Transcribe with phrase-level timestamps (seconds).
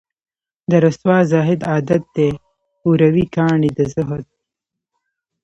[0.69, 2.29] د رســــــوا زاهـــــد عـــــــادت دی
[2.85, 4.25] اوروي کاڼي د زهد